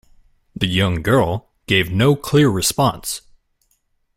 The 0.55 0.65
young 0.65 1.03
girl 1.03 1.51
gave 1.67 1.91
no 1.91 2.15
clear 2.15 2.49
response. 2.49 3.21